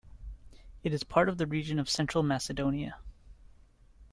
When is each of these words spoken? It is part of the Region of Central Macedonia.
It 0.81 0.93
is 0.95 1.03
part 1.03 1.29
of 1.29 1.37
the 1.37 1.45
Region 1.45 1.77
of 1.77 1.87
Central 1.87 2.23
Macedonia. 2.23 2.95